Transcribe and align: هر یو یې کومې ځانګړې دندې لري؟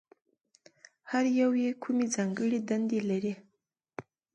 هر 1.11 1.25
یو 1.39 1.51
یې 1.63 1.71
کومې 1.83 2.05
ځانګړې 2.15 2.59
دندې 2.69 2.99
لري؟ 3.09 3.33